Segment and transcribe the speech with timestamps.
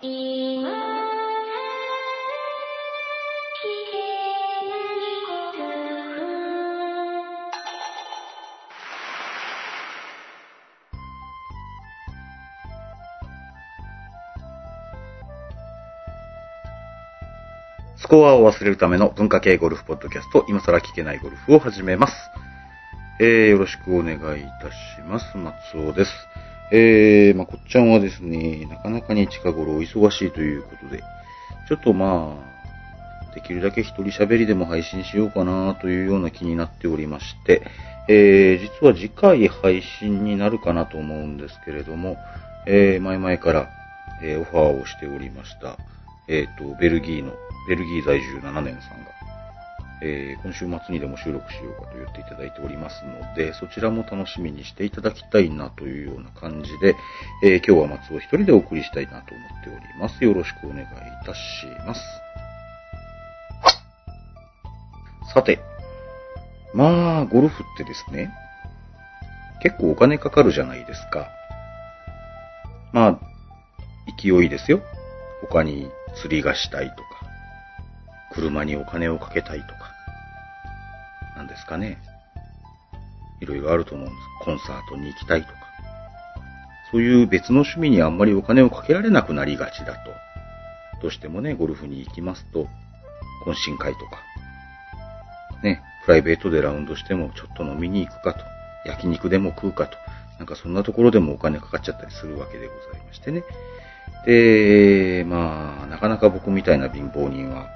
[0.00, 0.04] ス
[18.06, 22.14] コアを忘れるための文化系ゴルフポッドキャスト、今更聞けないゴルフを始めます。
[23.20, 24.28] えー、よろしくお願いいた
[24.70, 24.76] し
[25.08, 25.36] ます。
[25.36, 25.56] 松
[25.88, 26.12] 尾です。
[26.70, 31.02] えー、まこっちゃんはですね、なかなかに近頃お忙しいということで、
[31.68, 32.36] ちょっとま
[33.30, 37.62] あ、できるだけ一人喋りでも配信しようかなというような気になっておりまして、
[38.08, 42.16] えー、実は次回配信になるかなと思うんですけれども、
[42.66, 43.68] えー、前々から、
[44.22, 45.76] えーオファーをしておりました、
[46.26, 47.32] えっ、と、ベルギーの、
[47.68, 49.17] ベルギー在住7年さんが、
[50.02, 56.94] えー今週末にでも収録しようかと言っていただいておりますので、そちらも楽しみにしていただきたいなというような感じで、
[57.42, 60.24] えー今日は松尾一人でお送りしたいなと思っております。
[60.24, 60.86] よろしくお願いい
[61.26, 62.00] たします。
[65.34, 65.60] さて、
[66.72, 68.30] まあ、ゴルフってですね、
[69.62, 71.28] 結構お金かかるじゃないですか。
[72.92, 73.20] まあ、
[74.22, 74.80] 勢いですよ。
[75.42, 77.02] 他に釣りがしたいとか、
[78.32, 79.77] 車にお金をかけたいとか、
[81.58, 81.98] ですかね。
[83.40, 84.44] いろいろあると思うんです。
[84.44, 85.54] コンサートに行きたいとか。
[86.90, 90.10] そういう別の趣味にあんまりお金をかけられなくなりがちだと。
[91.02, 92.66] どうしてもね、ゴルフに行きますと、
[93.44, 94.22] 懇親会とか、
[95.62, 98.40] ね、プライベートでラウンドしてもちょっと飲みに行くかと、
[98.86, 99.96] 焼肉でも食うかと、
[100.38, 103.44] なんかそんなところでもお金かかっちゃったりするわけでございましてね。
[104.24, 107.68] で、まあ、なかなか僕みたいな貧乏人は、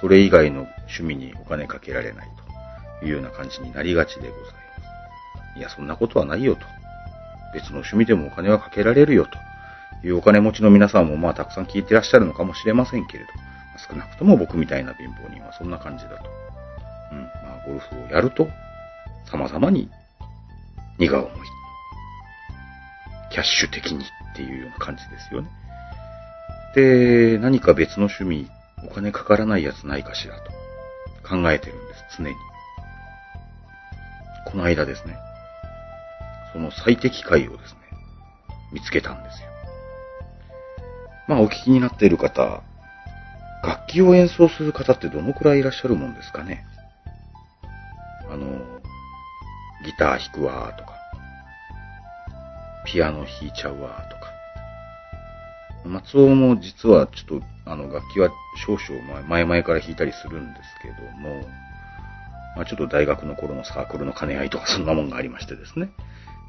[0.00, 2.53] それ以外の趣味にお金かけられないと
[3.02, 4.48] いうような感じになりがちでございま
[5.54, 5.58] す。
[5.58, 6.66] いや、そんなことはないよと。
[7.54, 9.26] 別の趣味でもお金はかけられるよ
[10.02, 13.30] というお金持ちの皆さんもまあたくさん聞いてらっしゃるのかもしれませんけれど、
[13.88, 16.30] 少なくとも僕みたいな貧乏人はそんな感じだと。
[17.12, 17.28] うん、ま
[17.62, 18.48] あゴルフをやると、
[19.30, 19.88] 様々に
[20.98, 21.30] 荷が重い。
[23.30, 25.48] キャッシュ的にっていうような感じですよね。
[26.74, 28.50] で、何か別の趣味、
[28.88, 30.50] お金かからないやつないかしらと
[31.28, 32.34] 考えてるんです、常に。
[34.44, 35.16] この間ですね、
[36.52, 37.78] その最適解をですね、
[38.72, 39.48] 見つけたんですよ。
[41.26, 42.62] まあ、お聞きになっている方、
[43.64, 46.64] 楽器を演奏する方ってどのくらいいらっしゃるもんですかね。
[48.30, 48.46] あの、
[49.84, 50.94] ギター弾くわーとか、
[52.86, 54.24] ピアノ弾いちゃうわーとか。
[55.86, 58.30] 松尾も実はちょっと、あの、楽器は
[58.66, 61.46] 少々前々から弾いたりするんですけども、
[62.56, 65.90] まあちょっと大学の頃のサークルの兼ね合いとかそんなもんがありましてですね。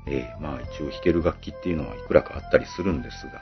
[0.07, 3.41] ええまあ一応弾ける楽器っていうのはいくらかあったりするんですが、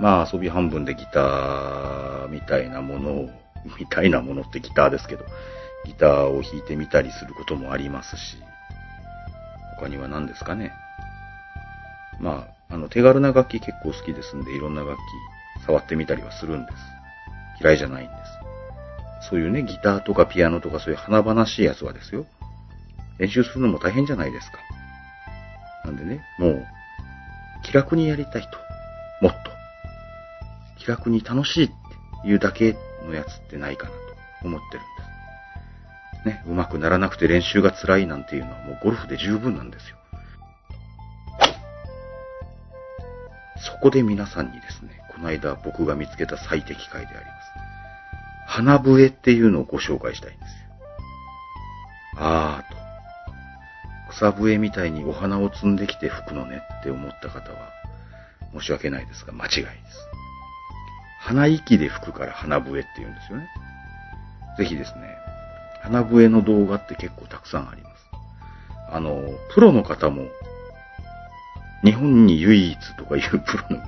[0.00, 3.30] まあ遊び半分でギターみたいなものを、
[3.78, 5.24] みたいなものってギターですけど、
[5.86, 8.36] ギターを弾いてみたりすることもありますし、
[9.78, 10.72] 他には何ですかね。
[12.20, 14.98] まあ、あの手軽な楽器結構好きですんで、いろんな楽器
[15.66, 16.78] 触ってみたりはするんです。
[17.60, 18.43] 嫌いじゃないんです。
[19.28, 22.26] そういうね、ギターとかピアノとかそういう華々しいやつはですよ。
[23.18, 24.58] 練習するのも大変じゃないですか。
[25.84, 26.66] なんでね、もう、
[27.62, 28.48] 気楽にやりたいと。
[29.20, 29.50] もっと。
[30.78, 31.68] 気楽に楽しいっ
[32.22, 32.76] ていうだけ
[33.06, 33.96] のやつってないかなと
[34.44, 34.88] 思ってるんで
[36.22, 36.28] す。
[36.28, 39.96] ね、上手くならなくて練習が辛いなんていうのはもうゴルフで十分なんですよ。
[43.56, 47.63] そこで皆さんにですね、この間僕が見つけた最適解であります。
[48.54, 50.54] 花笛っていうのをご紹介したいんですよ。
[52.18, 54.12] あーと。
[54.12, 57.72] 草笛みたいにお花を摘んできて吹くのねって思った方は、
[58.52, 59.74] 申し訳ないですが間違いです。
[61.18, 63.48] 鼻息で吹くから花笛って言うんですよね。
[64.56, 65.00] ぜひですね、
[65.82, 67.94] 花笛の動画って結構たくさんあります。
[68.92, 69.20] あの、
[69.52, 70.28] プロの方も、
[71.82, 73.84] 日本に唯一とかいうプロの、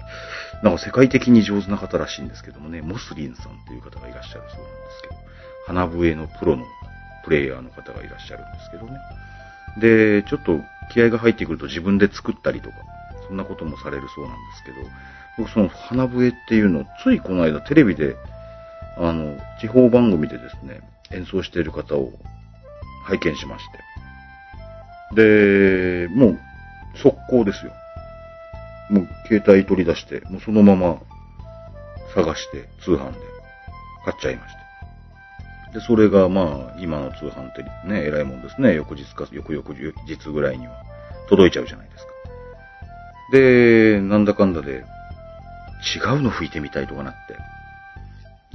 [0.63, 5.15] なんか世界的に上手な方らしいんですけどもね、モスリンさんっていう方がいらっしゃるそうなんですけど、
[5.67, 6.65] 花笛のプロの
[7.25, 8.99] プレイヤーの方がいらっしゃるんですけどね。
[9.79, 10.61] で、ちょっと
[10.93, 12.77] 気合が入ってくると自分で作ったりとか、
[13.29, 14.77] そんなこともされるそうなんですけど、
[15.39, 18.17] 僕その花笛っていうのをついこの間テレビで、
[18.97, 20.81] あの、地方番組でですね、
[21.11, 22.13] 演奏している方を
[23.05, 23.65] 拝見しまし
[25.13, 25.17] て。
[26.07, 26.39] で、もう
[26.95, 27.73] 速攻ですよ。
[28.91, 30.99] もう携帯取り出して、もうそのまま
[32.15, 33.19] 探して通販で
[34.05, 34.55] 買っちゃいまし
[35.73, 35.79] て。
[35.79, 38.75] で、それがまあ、今の通販ってね、偉いもんですね。
[38.75, 39.65] 翌日か、翌々
[40.07, 40.75] 日ぐらいには
[41.29, 42.13] 届いちゃうじゃないですか。
[43.33, 44.85] で、なんだかんだで、
[45.95, 47.37] 違うの吹いてみたいとかなって。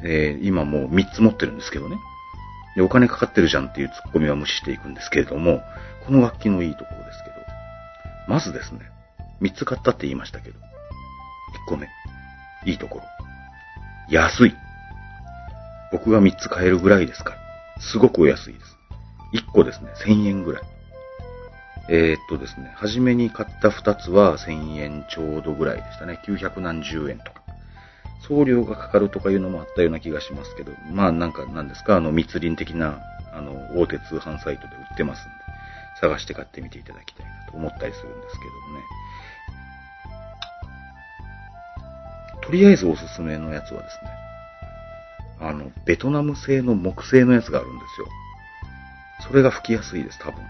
[0.03, 1.97] え今もう3つ持ってるんですけどね。
[2.75, 5.61] で、お金かかってるじゃんっていうツッコミは無視していくんですけれども、
[6.05, 7.35] この楽器のいいところですけど、
[8.27, 8.90] まずですね、
[9.41, 10.61] 3つ買ったって言いましたけど、1
[11.67, 11.87] 個目、
[12.65, 13.03] いいところ。
[14.09, 14.55] 安い。
[15.91, 17.37] 僕が3つ買えるぐらいですから。
[17.81, 18.77] すごくお安いです。
[19.33, 20.63] 1個ですね、1000円ぐらい。
[21.89, 26.21] えー、っとですね、初めに買った2つは1000円ちょうどぐらいでしたね。
[26.25, 27.41] 900何十円とか。
[28.27, 32.99] 送料がかかるとかいうのもあったような気がしますけど、まあなんかなんですか、あの密林的な、
[33.33, 35.40] あの、大手通販サイトで売ってますんで、
[35.99, 38.83] 探して買ってみていただきたいなと思ったりするんですけどもね。
[42.43, 44.11] とりあえずおすすめのやつはですね、
[45.39, 48.07] あの、ベトナム製の木製のやつがあるんですよ。
[49.27, 50.43] それが吹きやすいです、多分。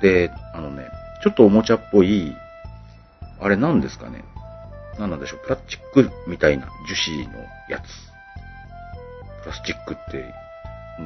[0.00, 0.88] で、あのね、
[1.22, 2.34] ちょっとおもちゃっぽい、
[3.40, 4.24] あれなんですかね。
[4.98, 7.38] なんなんでしょう、プラスチックみたいな樹脂の
[7.68, 7.82] やつ。
[9.42, 10.34] プラスチックって、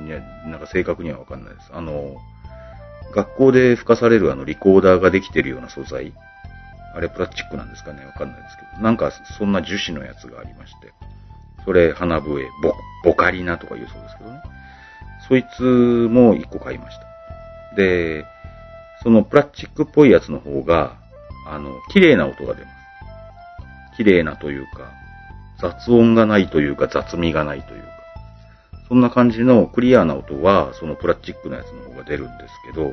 [0.07, 1.71] いや、なんか正確にはわかんないです。
[1.73, 2.17] あの、
[3.15, 6.13] 学校で吹かされるあのリコーダーができてるような素材。
[6.95, 8.83] あれプラスチックなんですかねわかんないですけど。
[8.83, 10.93] なんかそんな樹脂のやつがありまして。
[11.65, 12.75] それ、花笛、ボ、
[13.05, 14.41] ボカリナとか言うそうですけどね。
[15.29, 17.77] そいつも一個買いました。
[17.77, 18.25] で、
[19.03, 20.97] そのプラスチックっぽいやつの方が、
[21.47, 22.77] あの、綺麗な音が出ます。
[23.97, 24.93] 綺麗なというか、
[25.61, 27.89] 雑音がないというか、雑味がないというか。
[28.89, 32.93] そんな感じのクリアな音は、そのプラスチックのやつの方が出るんですけど、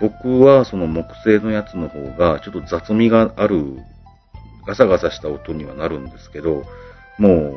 [0.00, 3.78] 僕はその木製のやつの方が、ちょっと雑味がある、
[4.66, 6.64] ガサガサした音にはなるんですけど、
[7.18, 7.54] もう、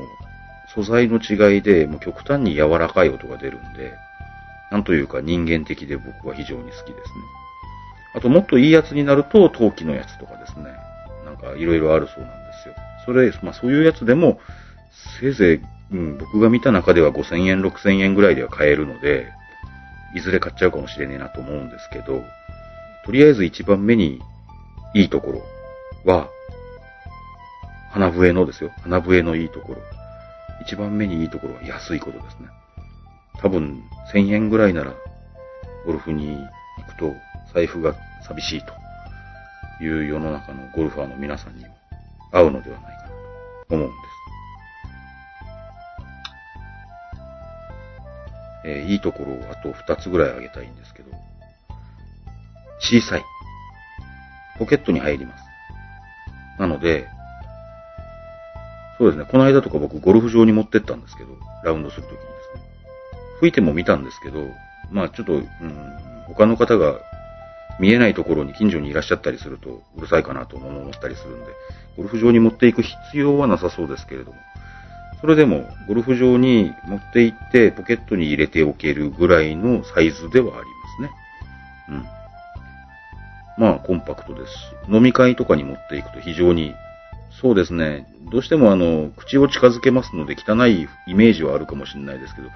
[0.74, 3.94] 素材の違いで、もう極端に柔らかい音が出るんで、
[4.72, 6.94] なんというか人間的で僕は非常に好きですね。
[8.16, 10.66] あともっといいやつになると、陶器のやつとかですね。
[11.26, 12.76] なんかいろいろあるそうなんですよ。
[13.06, 14.40] それ、まあそういうやつでも、
[15.20, 19.32] せいぜい、うん、僕が見た中では5000円、6000円ぐらいでは買えるので、
[20.16, 22.24] いずれ買っちゃうかもしれねえなと思うんですけど、
[23.06, 24.22] とりあえず一番目に
[24.94, 25.42] いいところ
[26.12, 26.30] は、
[27.92, 28.72] 花笛のですよ。
[28.84, 29.82] 花笛のいいところ。
[30.62, 32.48] 一番目にいいところは安いことですね。
[33.40, 33.82] 多分、
[34.14, 34.94] 1000円ぐらいなら、
[35.86, 36.38] ゴルフに
[36.78, 37.14] 行くと
[37.54, 37.96] 財布が
[38.28, 38.74] 寂しいと
[39.84, 41.70] いう世の中のゴルファーの皆さんにも
[42.32, 43.10] 合うのではないかな
[43.70, 44.19] と思うんです。
[48.66, 51.12] えーいいところをあと2つぐらいあげたいんですけど、
[52.80, 53.24] 小さい。
[54.58, 55.44] ポケットに入ります。
[56.60, 57.08] なので、
[58.98, 61.30] そうですね、この間とか僕ゴルフ場に持ってったんですけど、
[61.64, 62.70] ラウンドするときにですね。
[63.40, 64.46] 吹いても見たんですけど、
[64.92, 65.46] まあちょっと、うん、
[66.28, 67.00] 他の方が
[67.80, 71.46] 見えないところに近所にいらっしゃったりするとうるさいかなとも思ったりするんで、
[71.96, 74.38] ゴルフ場に持っていく必要はなさそうですけれども、
[75.22, 81.10] それでもゴルフ場に持って行ってポケットに入れておけるぐらいのサイズではありますね。
[81.90, 82.06] うん。
[83.58, 84.54] まあコンパクトです、
[84.90, 86.74] 飲み会とかに持っていくと非常に
[87.42, 88.06] そうですね。
[88.32, 92.50] どうしてもあの、口を近づけますので汚いイメージはあるかもしれないですけど、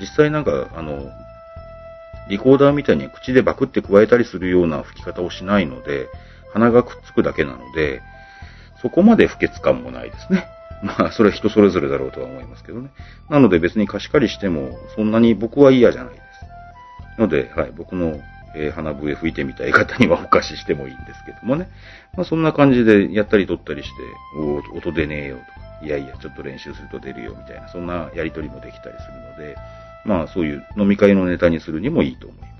[0.00, 1.10] 実際なんかあの、
[2.28, 6.08] リコーダーみたいに口でバクって加えたりするような吹き方をしないので、
[6.52, 8.02] 鼻がくっつくだけなので、
[8.80, 10.46] そこまで不潔感もないですね。
[10.82, 12.90] まあ、それは人それぞれだろうとは思いますけどね。
[13.28, 16.20] なので別に貸し借りしても、そんなに僕は嫌じゃないで
[17.16, 17.20] す。
[17.20, 18.20] ので、はい、僕の、
[18.56, 21.68] えー鼻笛吹いてみたい方にはお貸ししてもいいんですけどもね。
[22.16, 23.94] まあ、そんな感じでやったり取ったりして、
[24.38, 29.06] おー音出ねえよとか、いやいや、ちょっと練習すると出るよみたいな、そんなやりとりもできたりす
[29.38, 29.56] るので、
[30.04, 32.50] まあ、そういう飲み会のネタにするにもいいと思います。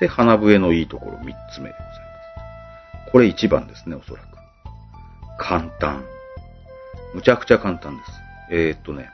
[0.00, 1.92] で、花笛のいいところ三つ目でございま
[3.06, 3.12] す。
[3.12, 4.35] これ一番ですね、おそらく。
[5.38, 6.04] 簡単。
[7.14, 8.10] むちゃくちゃ簡単です。
[8.50, 9.08] えー、っとね、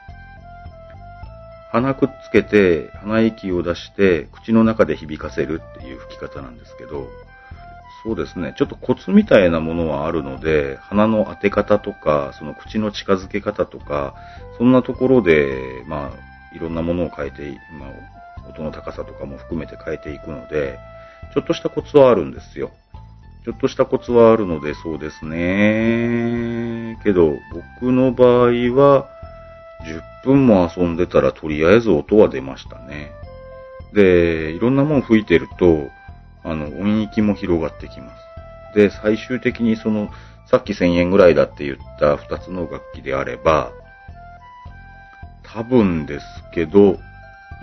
[1.72, 7.08] 鼻くっつけて、鼻息を出して、口の中で響かせるっていう吹き方なんですけど、
[8.04, 14.14] そうですね、ちょっとコツみたいなものはあるので、鼻の当て方とか、その口の近づけ方とか、
[14.58, 20.78] そんなところで、まあ、いろんなものを変えて、まあ、音の高さとかも含めて変えていくので、
[21.32, 22.72] ちょっとしたコツはあるんですよ。
[23.44, 26.98] ちょっとしたコツはあるので、そうですね。
[27.02, 27.38] けど、
[27.80, 29.08] 僕の場合は、
[30.24, 33.10] 10分も遊んでたらとりあえず音は出ましたね。
[33.92, 35.88] で、いろんなもん吹いてると、
[36.44, 38.12] あの、音域も広がってきま
[38.74, 38.76] す。
[38.76, 40.08] で、最終的にその、
[40.46, 43.72] さっき1000円ぐらいだって言った2つの楽器であれば、
[45.42, 46.98] 多分ですけど、う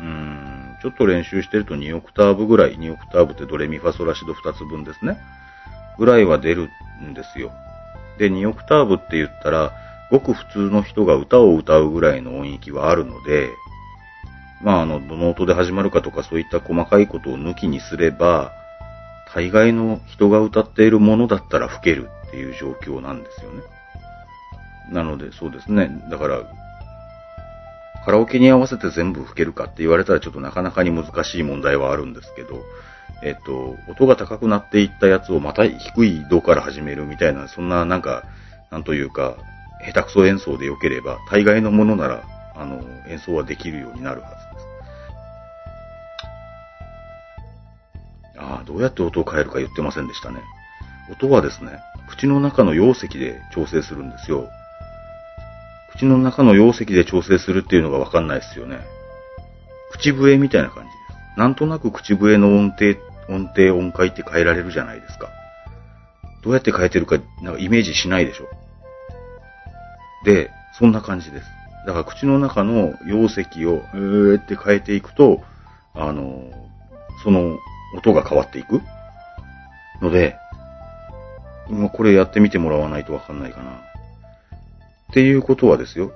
[0.02, 5.18] ーん、ちょっと練習してると2オクターブぐらい、2オクターブってドレミファソラシド2つ分ですね。
[6.00, 6.70] ぐらいは出る
[7.04, 7.52] んですよ。
[8.18, 9.74] で、2オクターブって言ったら、
[10.10, 13.50] ごく普通の人が歌を歌うぐらいの音域はあるので、
[14.64, 18.52] まあ、あの、どの音で始まるかとかそういった細かいことを抜きにすれば、
[19.34, 23.62] 大概の人が歌っているものだったら吹けるっていう状況なんですよね。
[24.92, 25.90] なので、そうですね。
[26.10, 26.42] だから、
[28.06, 32.64] カラオケに合わせて全部吹けるかって言われたらちょっとなかなかに難しい問題はあるんですけど、
[33.22, 38.24] えっと、音が高くなっていったやつをまた低い度から始めるみたいな、そんななんか、
[38.72, 39.36] なんというか、
[39.86, 42.24] 下手くそ演奏で良ければ、大概のものなら、
[42.56, 44.70] あの、演奏はできるようになるはずです。
[48.40, 50.40] ああ、どうやって音を変えるか言ってませんでしたね。
[51.12, 54.48] 音はですね、口の中の容積で調整するんですよ。
[55.92, 58.80] 口の中の容積で調整するっていうのがわかんないですよね。
[59.92, 60.90] 口笛みたいな感じ。
[61.40, 62.96] なんとなく口笛の音程、
[63.30, 65.30] 音程、音階って変えられるじゃないですか。
[66.44, 68.50] どうやって変えてるか、なんかイメージしないでしょ。
[70.26, 71.46] で、そんな感じです。
[71.88, 75.42] だから口の中の容積を、えーって変えていくと、
[75.94, 76.44] あの、
[77.24, 77.58] その
[77.96, 78.82] 音が変わっていく
[80.02, 80.36] ので、
[81.70, 83.72] 今これやってみてもらわないとわかんないかな。
[83.72, 83.76] っ
[85.14, 86.12] ていうことはですよ、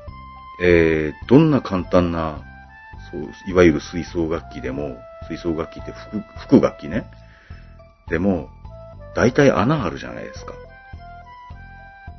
[0.61, 2.41] えー、どんな簡単な、
[3.09, 7.05] そう、いわゆる吹奏楽器でも、吹奏楽器って吹く、楽器ね。
[8.09, 8.49] でも、
[9.15, 10.53] 大体穴あるじゃないですか。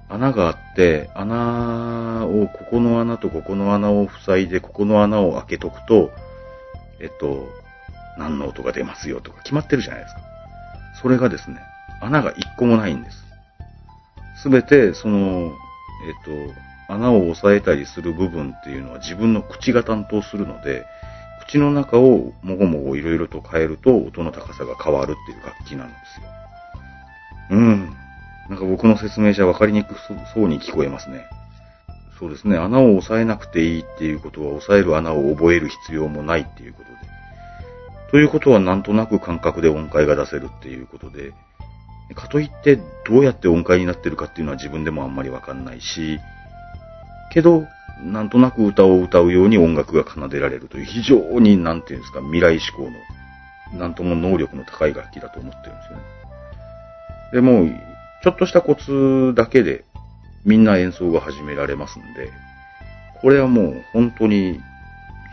[0.08, 6.11] 穴があって、穴を、ここの穴とここの穴を塞いで、ここの穴を開けとくと、
[7.00, 7.49] えっと、
[8.18, 10.20] 何の音が出ますよとか決まってるじゃないですか。
[11.02, 11.58] それがですね、
[12.00, 13.25] 穴が一個もないんです。
[14.42, 15.54] すべて、その、えっ
[16.25, 20.84] と、穴を押さえたりする部分っていうのは自分の口が担当するので、
[21.46, 26.26] 口の中をもごもごいろいろと変えると音の高さが変わるっていう楽器なんですよ。
[27.50, 27.96] うん。
[28.48, 29.94] なんか僕の説明じゃ分かりにく
[30.34, 31.24] そうに聞こえますね。
[32.18, 32.56] そうですね。
[32.56, 36.94] 穴を押さえなくていいっていうことは、押さえる穴を覚える必要もないっていうことで。
[38.12, 41.32] ということは、なんとなく感覚で音階が出せるっていうことで、
[42.14, 46.18] かといってどうやって音階になってるかっていうのは自分でもあんまりわかんないし、
[47.32, 47.66] けど、
[48.02, 52.90] なんとなく歌を歌うように音楽が奏でられるという非常に、なんていうんですか、未来志向
[53.72, 56.02] の、なんとも能力の高い楽器だと思ってるんですよね。
[57.32, 57.68] でも、
[58.22, 59.84] ちょっとしたコツだけで
[60.44, 62.30] みんな演奏が始められますんで、
[63.20, 64.60] これはもう本当に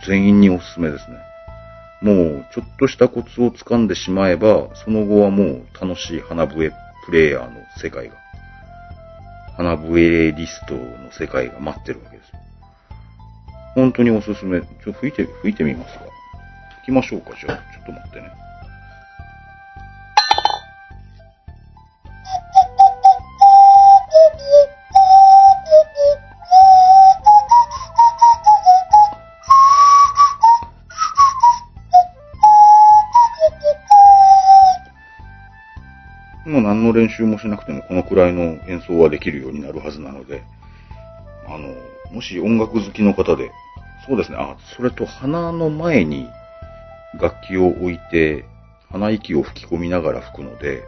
[0.07, 1.17] 全員におすすめですね。
[2.01, 6.71] もうちょっとしたコツを掴んでしまえば、その後はもう楽しい花笛
[7.05, 8.15] プレイヤーの世界が、
[9.55, 12.20] 花笛リストの世界が待ってるわけです。
[13.75, 14.61] 本当におすすめ。
[14.61, 16.05] ちょ、吹いて、吹いてみますか
[16.81, 17.57] 吹きましょうか、じゃあ。
[17.73, 18.31] ちょっと待ってね。
[36.45, 40.43] もう何の練習もしなくてもこのくらいの演奏はできるようになるはずなので、
[41.47, 41.73] あの、
[42.11, 43.51] もし音楽好きの方で、
[44.07, 46.27] そうですね、あ、それと鼻の前に
[47.19, 48.45] 楽器を置いて、
[48.89, 50.83] 鼻息を吹き込みながら吹くので、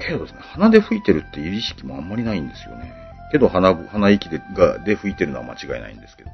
[0.00, 2.92] けどですね、鼻で吹いてるっていう意識もあんまりないんですよね。
[3.30, 6.30] けど鼻、鼻息でがで吹いてるのは間違いないんですけど。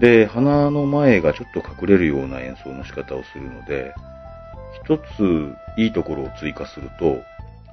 [0.00, 3.94] で、鼻の前がちょっと隠れるような演奏の仕方をするので、
[4.84, 7.22] 一ついいところを追加すると、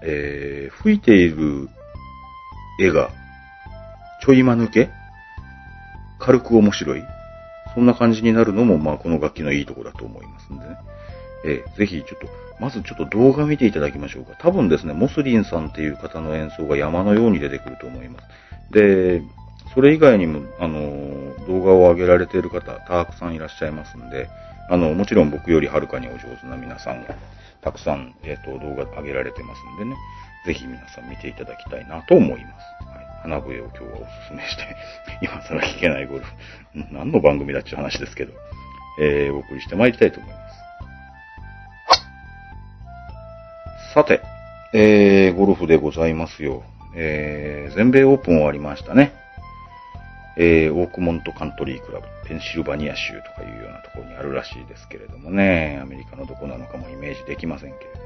[0.02, 1.70] えー、吹いている
[2.80, 3.12] 絵が
[4.22, 4.90] ちょい間抜け
[6.20, 7.04] 軽く面白い
[7.76, 10.78] そんな感じになるのも、まあ、この楽器のいいとこだと思いますんでね。
[11.46, 12.28] えー、ぜひ、ちょっと、
[12.60, 14.32] まずちょっと動画見ていただきましょうか。
[14.40, 18.28] 多分ですね、モスリンさんっていう方の演奏が山のように出てくると思います。
[18.72, 19.22] で、
[19.74, 24.30] それ以外にも、あの、動画を上げられている方、たくさんいらっしゃいますんで、
[24.70, 27.16] あの、もちろん僕よりはるかにお上手な皆さんが、
[27.62, 29.98] たくさん、えっ、ー、と、動画上げられてますんでね、
[30.46, 32.95] ぜひ皆さん見ていただきたいなと思います。
[33.26, 34.76] 花笛を今日はおすすめして、
[35.22, 36.34] 今更聞けないゴルフ、
[36.92, 38.34] 何の番組だっちゅう話ですけど、
[39.02, 40.56] えー、お送りして参りたいと思います。
[43.94, 44.22] さて、
[44.74, 46.64] えー、ゴルフでございますよ。
[46.96, 49.12] えー、全米オープン終わりましたね。
[50.38, 58.06] えー、オークモントカントリークラブ、ペンシルバニア州とかいうようなところにあるらしいですけれどもね、アメリカのどこなのかもイメージできませんけれども、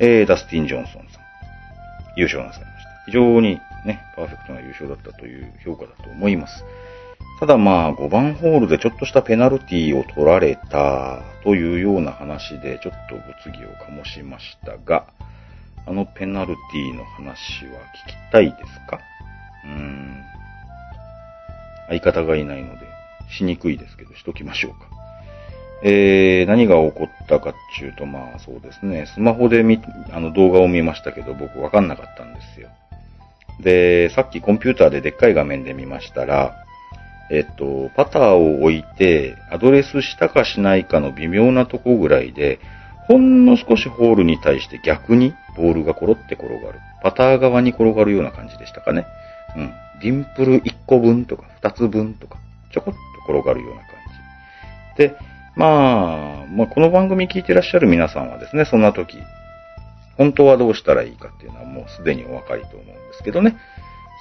[0.00, 1.04] えー、ダスティン・ジョンソンさん、
[2.16, 2.90] 優勝なさいました。
[3.06, 6.64] 非常にね、パーフェクトな優勝だったという評価だと思います。
[7.40, 15.06] ただまあ、5番ホールでちょっとしたペナルティを取られたというような話で、ちょっと物議を醸しましたが、
[15.86, 19.00] あのペナルティの話は聞きたいですか？
[19.64, 20.22] うーん。
[21.88, 22.86] 相方がいないので、
[23.36, 24.86] しにくいですけど、しときましょうか。
[25.82, 29.78] えー、何が起こったかっていうと、まあそうですね、スマホで見、
[30.10, 32.70] あの動画を見ましたけど、僕わかんなかったんですよ。
[33.60, 36.54] で、さっきコンピューターででっかい画面で見ましたら、
[37.30, 42.58] えっと、パターを置いて、アドレスしたかしないかの微妙なとこぐらいで、
[43.06, 46.80] ほんの少しホールに対して逆にボールがコロって転がる。
[47.02, 49.06] パター側に転がるような感じでしたかね。
[49.56, 49.72] うん。
[50.00, 52.38] ディンプル1個分とか2つ分とか、
[52.72, 53.88] ちょこっと転がるような感
[54.96, 54.98] じ。
[54.98, 55.16] で、
[55.56, 59.18] まあ、まあ、この番組聞いてらっしゃる皆さんはですね、そんな時、
[60.16, 63.56] 本当はどうしたらいいかっていうのはもうすでにお分かりと思うんですけどね。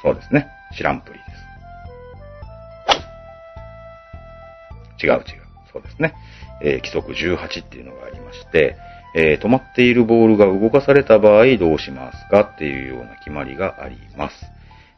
[0.02, 0.48] そうですね。
[0.76, 1.26] 知らんぷりで
[5.00, 5.06] す。
[5.06, 5.24] 違う違う。
[5.72, 6.14] そうですね。
[6.62, 8.76] えー規則18っていうのがありまして、
[9.16, 14.46] えー止まっているボールが動かされた場合どうしますかっていうような決まりがあります。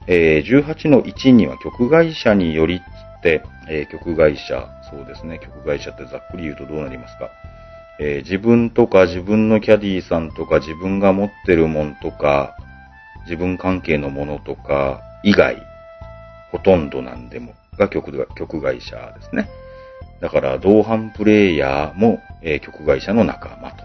[0.08, 7.30] えー18の1には曲会社によりって、えー曲会社、そうですね、曲会社ってざっくり言うとどうなりますか？
[8.00, 12.56] えー自分とか自分のキャディーさんとか自分が持ってるもんとか、
[13.24, 15.58] 自分関係のものとか以外、
[16.52, 19.50] ほとんどなんでもが曲曲会社ですね。
[20.22, 23.84] だから、同伴プレイヤーも、えー曲会社の仲間と。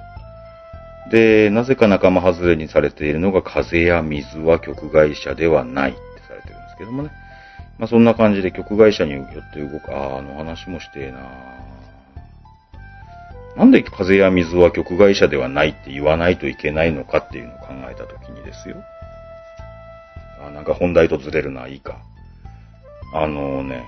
[1.10, 7.10] で、なぜか仲間外れにされているのが風や水は曲会社ではないってされてるんですけどもね。
[7.78, 11.79] まあそんな感じで曲会社によって動く、あーあの話もしてえなぁ
[13.60, 18.76] なんで風や水は曲会社ではないって言わないといけないのかっていうのを考えたときにですよ。
[20.42, 21.98] あ、なんか本題とずれるな、いいか。
[23.12, 23.84] あのね、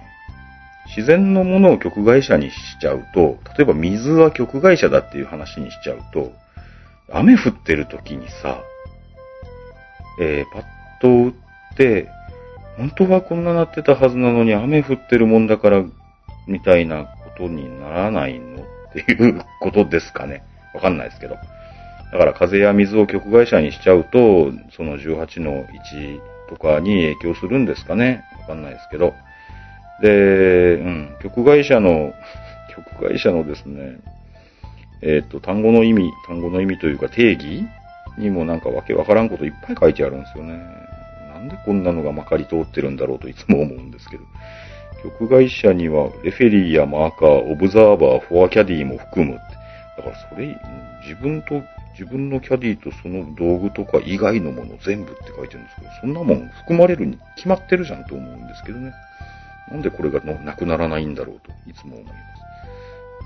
[0.95, 6.33] 自然のものを曲会社にしちゃうと、例えば水は曲会社だっていう話にしちゃうと、
[7.11, 8.61] 雨降ってる時にさ、
[10.21, 10.63] えー、パッ
[11.01, 11.33] と打っ
[11.79, 12.11] て、
[12.77, 15.83] 本当はこんななってたはずなのに雨降ってるもんだから、
[16.47, 18.53] みたいなことにならないの
[19.01, 20.45] っていうことですかね。
[20.75, 21.37] わかんないですけど。
[22.13, 28.23] だから風や水を曲会社にしちゃうと、その18の1とかに影響するんですかね。
[28.43, 29.15] わかんないですけど。
[30.03, 32.13] で、うん、曲会社の、
[32.75, 33.99] 曲会社のですね、
[35.01, 37.65] えっ、と、単語の意味、単語の意味というか定義
[38.19, 40.61] にもなんかわけわからんこといっぱい書いてあるんですよね。
[41.33, 44.25] なんでこんなのがまかり通ってるんだろうといつも思うんですけど。
[45.03, 49.35] 局外者にはレフェリーやマーカー、オブザーバー、フォアキャディも含む。
[49.97, 50.57] だからそれ、
[51.03, 51.63] 自分と、
[51.93, 58.93] 自分のキャディとその道具とか以外のもの全部って書いてるんですけど、そんなもん含まれるに決まってるじゃんと思うんですけどね。
[59.71, 62.17] なんでこれがなくならないんだろうといつも思います。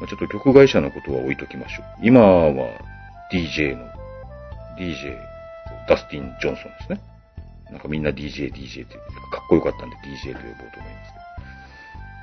[0.00, 1.84] まあ、ちょっと曲会社のことは置いときましょう。
[2.02, 2.52] 今は
[3.32, 3.84] DJ の、
[4.78, 5.16] DJ、
[5.88, 7.00] ダスティン・ジョンソンですね。
[7.70, 9.00] なんかみんな DJ、DJ って、か
[9.44, 11.15] っこよかったんで DJ と呼ぼうと思います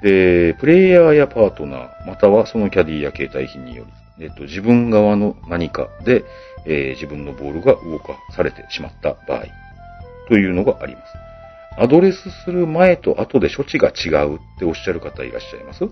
[0.04, 0.54] けど。
[0.54, 3.86] で、プレイヤーやパートナー、またはそのキャディや携帯品によ
[4.20, 6.24] り、えっと、自分側の何かで、
[6.66, 9.46] えー自分のボールが動かされてしまった場合、
[10.30, 11.06] というのがあります。
[11.78, 15.84] アドレスする前と後で処置が違うっておっしゃる方いらっしゃいます？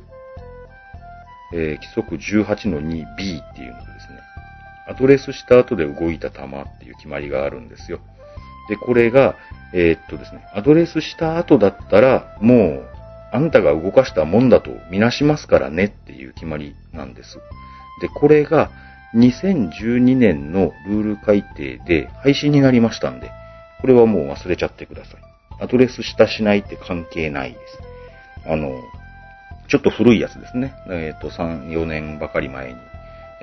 [1.53, 4.19] えー規則18の 2B っていうのですね、
[4.87, 7.99] アドレスした後で動いた玉っていう決まりがあるんですよ。
[8.69, 9.35] で、これが、
[9.73, 12.85] えーっとですね、アドレスした後だったら、もう、
[13.31, 17.39] あんたが動かしたもんだとみなしますからねっていう決まりなんです。
[18.01, 18.71] で、これが
[19.15, 23.31] 2012年のルール改定で廃止になりましたんで、
[23.81, 25.21] これはもう忘れちゃってください。
[25.59, 27.79] アドレスしたしないって関係ないです。
[28.49, 28.71] あの、
[29.67, 30.73] ちょっと古いやつですね。
[30.89, 32.75] えっ、と、3、4年ばかり前に、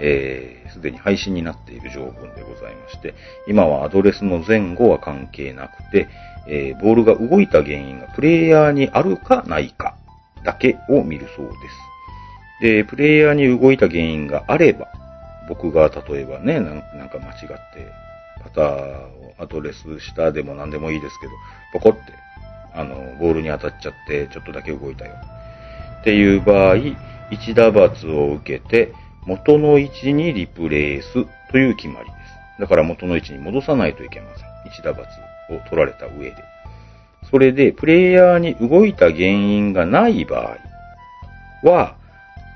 [0.00, 3.14] えー、すでに配信になっている条文でございまして、
[3.48, 6.08] 今はアドレスの前後は関係なくて、
[6.46, 9.96] えーボールが動いた原因がプレイヤーにあるかないか
[10.44, 11.88] だけを見るそうです。
[12.60, 14.88] で、プレイヤーに動いた原因があれば、
[15.48, 17.92] 僕が例えばね、なんか間違って、
[18.42, 21.32] パターをアドレスしたでも何でもいいですけど、
[21.72, 22.12] ポコって、
[22.74, 25.14] あの、ボールに当たっちゃって、ちょっとだけ動いたよ。
[26.00, 28.92] っていう場合、1打罰を受けて、
[29.28, 32.12] 元の位置にリプレイスという決まりで
[32.56, 32.60] す。
[32.60, 34.48] だから元の位置に戻さないといけません。
[34.72, 35.02] 一打罰
[35.50, 36.36] を取られた上で。
[37.30, 40.56] それで、プレイヤーに動いた原因がない場
[41.62, 41.96] 合は、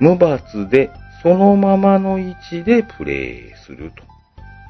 [0.01, 0.91] 無罰で
[1.23, 4.12] そのままの位置でプレイすると。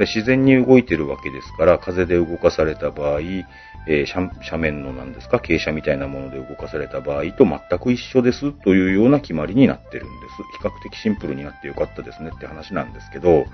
[0.03, 10.59] で自然に動いてるわけですから、風で動かされた場合、えー斜斜面の何ですか、傾斜みたいなもので動かされた場合と全く一緒ですというような決まりになってるんです。
[10.59, 13.47] 比較的シンプルになってよかったですねって話なんですけど、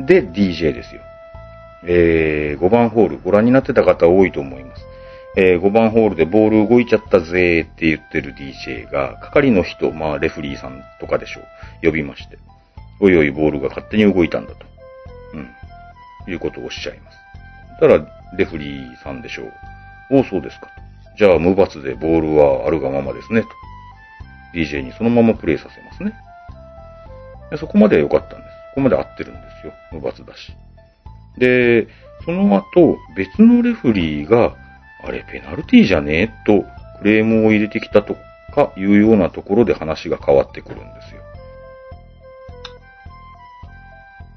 [0.00, 1.02] で、DJ ですよ。
[1.84, 4.84] えー、5番ホール、ご覧になってた方多いと思います。
[5.36, 11.40] えー、5番ホールでボール動いちゃったぜーって言ってる DJ が、係の人、まあ、レフリーさんとかでしょ
[11.82, 12.38] う、呼びまして、
[13.00, 14.71] おいおいボールが勝手に動いたんだと。
[16.26, 16.32] うん。
[16.32, 17.18] いうことをおっしゃいます。
[17.80, 18.00] たら、
[18.36, 19.52] レフリーさんでしょう。
[20.10, 20.68] おう、そうですか。
[21.18, 23.48] じゃあ、無罰でボールはあるがままですね、と。
[24.54, 26.12] DJ にそのままプレイさせますね。
[27.58, 28.50] そこまでは良かったんです。
[28.70, 29.72] ここまで合ってるんですよ。
[29.92, 30.52] 無罰だし。
[31.38, 31.88] で、
[32.24, 34.54] その後、別のレフリーが、
[35.04, 36.64] あれ、ペナルティーじゃねえと、
[36.98, 38.16] クレームを入れてきたと
[38.54, 41.22] かいうようなところで話が変わってくるんですよ。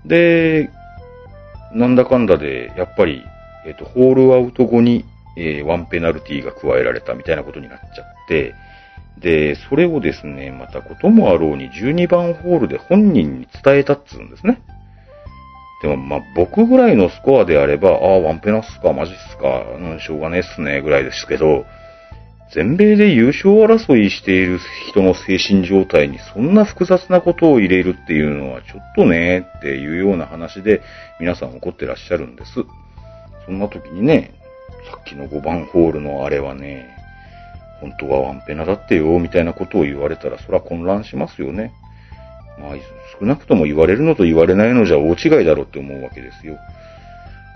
[0.06, 0.70] で、
[1.76, 3.24] なんだかんだで、やっぱり、
[3.68, 5.06] えっ、と、ホールアウト後に、
[5.38, 8.56] えーワンペナルティが加えられたみたいなことになっちゃって、
[9.18, 14.62] で、それをですね、またこともあろうに12番ホールで本人に伝えたっつうんですね。
[15.82, 21.66] でも、まあ、僕ぐらいのスコアであれば、ああ、ワンペナっすか、マジっすか、うん、しょうがねえっすね、ぐらいですけど、
[22.54, 30.82] 全米で優勝争いしている人の精神状態にそんな複雑なことを入れるっていうのはちょっとね、っていうような話で
[31.20, 32.52] 皆さん怒ってらっしゃるんです。
[33.46, 34.34] そんな時にね、
[34.90, 36.88] さっきの5番ホールのあれはね、
[37.82, 41.74] 本当はワンペナだってよ、みたいなことを言われたら、それは混乱しますよね。
[42.60, 42.76] まあ、
[43.20, 46.58] 少なくとも言われるのと言われないのじゃ大違いだろうって思うわけですよ。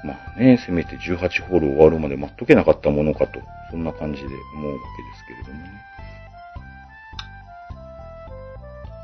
[0.04, 5.70] まあね、せめて18ホール終わるまで待っとけなかったものかと、そんな感じで思うわけですけれどもね。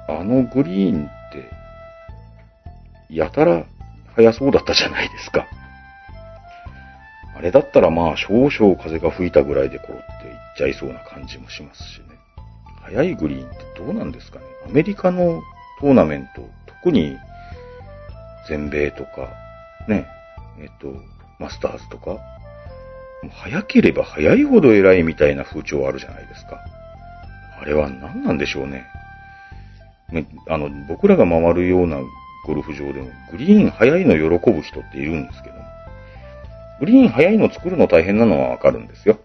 [0.07, 1.09] あのグリーンっ
[3.09, 3.65] て、やたら
[4.15, 5.45] 速そうだったじゃないですか。
[7.35, 12.05] あれだったらまあ少々風が吹いたぐらいでコロっていっちゃいそうな感じもしますしね。
[12.83, 14.45] 速いグリーンってどうなんですかね。
[14.65, 15.41] アメリカの
[15.81, 17.17] トーナメント、特に
[18.47, 19.29] 全米とか、
[19.87, 20.07] ね、
[20.59, 20.93] えっと、
[21.39, 22.19] マスターズとか、も
[23.25, 26.59] う速ければ速いほど偉いみたいな風潮あるじゃないですか。
[27.61, 28.85] あれは何なんでしょうね。
[30.47, 31.97] あの、僕らが回るような
[32.45, 35.55] ゴルフ場でも、グリーン速いの喜ぶ人っているんですけど、
[36.79, 39.17] グリーン速いの作るの大変なのはわかるんですよ。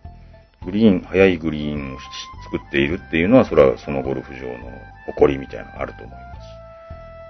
[0.64, 1.98] グリーン、速いグリーンを
[2.44, 4.58] 作っているっていうのは、それはそのゴルフ場の
[5.06, 6.18] 誇りみたいなのあると思いま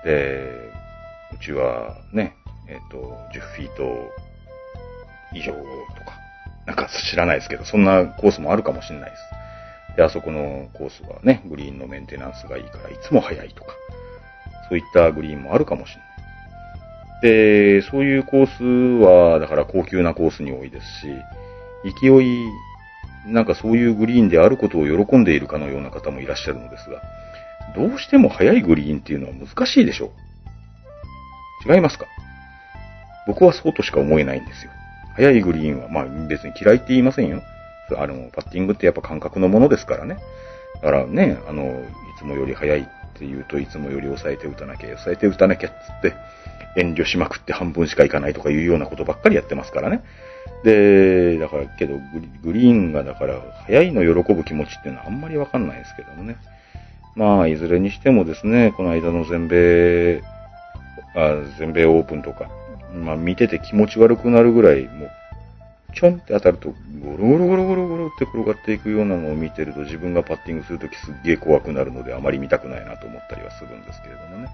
[0.02, 0.06] す。
[0.06, 0.70] で、
[1.32, 2.34] うちはね、
[2.70, 2.98] えっ、と、
[3.34, 4.10] 10フィート
[5.32, 6.18] 以上とか、
[6.66, 9.96] なんか知らないですけど、そんなコースもあるかもしれないです。
[9.96, 13.72] で、あそこのコースはね、グリーンのメンテナンスがいいからいつも速いとか、
[14.68, 16.10] そういったグリーンもあるかもしれない。
[17.22, 21.06] で、そういうコースは、だから高級なコースに多いですし、
[22.00, 22.48] 勢い、
[23.26, 27.02] なんかそういうグリーンであることを喜んでいるかのような方もいらっしゃるのですが、
[27.74, 30.12] どうしても速いグリーンっていうのは難しいでしょ
[31.66, 32.06] う違いますか？
[33.30, 34.72] 僕はそうとしか思えないんですよ。
[35.14, 37.42] 速いグリーンは、まあ別に嫌いって言いませんよ。
[37.96, 40.18] あの、パッティングってやっぱ感覚のものですからね。
[40.74, 46.14] だからね、あの、いつもより速いって言うといつもより抑えて打たなきゃ、抑えて打たなきゃっつって、
[46.76, 50.02] 遠慮しまくって半分しかいかないとかいうようなことばっかりやってますからね。
[50.64, 51.98] で、だからけど
[52.42, 56.36] グリーンがだから速いの喜ぶ気持ちっていうのはあんまりわかんないですけどもね。
[57.16, 60.22] まあ、いずれにしてもですね、この間の全米、
[61.14, 62.48] あ全米オープンとか、
[62.94, 65.10] まあ見てて気持ち悪くなるぐらい、もう、
[65.94, 66.70] ちょんって当たると、
[67.02, 74.50] ゴロゴロゴロゴロゴロって転がっていくようなのを見てると、自分がパッティングするときすっげえ怖くなるので、あまり見たくないなと思ったりはするんですけれどもね。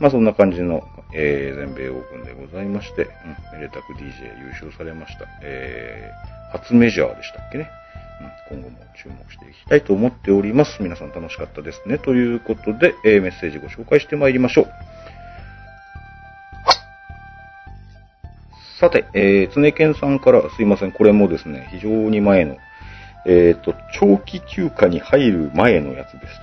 [0.00, 0.82] まあそんな感じの、
[1.14, 3.08] えー、全米オープンでございまして、
[3.52, 5.26] うん、めでたく DJ 優勝されました。
[5.42, 7.70] えー、初メジャーでしたっけね。
[8.50, 10.82] うん、今後も注目していきたいと思っております。
[10.82, 11.98] 皆さん楽しかったですね。
[11.98, 14.66] ということで、えーメッセージご紹介してまいりましょう。
[18.82, 22.56] さて、えー、つねけんさんからすいません、これもですね、非常に前の、
[23.24, 26.34] えっ、と、長期休暇に入る前のやつでし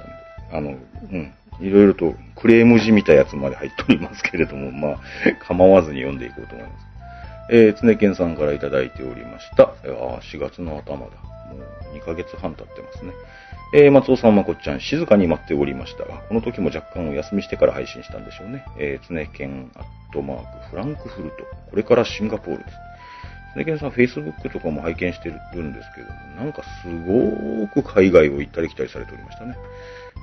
[0.49, 0.77] たんで、あの、
[1.11, 4.99] うん、いろいろとクレームじみたやつまで入っておりますけれども、 まあ、
[5.45, 6.85] 構わずに読んでいこうと思います。
[7.51, 9.63] えー、つねけんさんからいただいておりました。
[9.63, 9.73] あ
[10.21, 11.11] 4月の頭だ。
[11.53, 13.13] もう2ヶ月半経ってますね。
[13.71, 18.65] えー、松尾さん、まこっちゃん、静かに待っておりましたが、この時も若干お休みしてから配信したんでしょうね。
[18.79, 21.35] えー、つねけん、アットマーク、フランクフルト。
[21.69, 22.75] これからシンガポールです。
[23.53, 29.55] つねけんさん、Facebook とかも拝見してるんですけども、なんかすごく海外を行ったり来たりされておりましたね。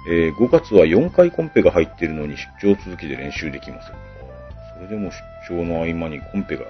[0.09, 3.93] えー5月は4回コンペが入ってるのに出張続きで練習できません。
[3.93, 5.11] あーそれでも
[5.49, 6.65] 出張の合間にコンペが。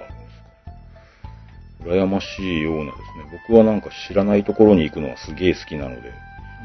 [1.87, 2.97] 羨ましいようなです
[3.31, 3.41] ね。
[3.47, 6.11] 僕はなんか知らないところに行くのはすげえ好きなので、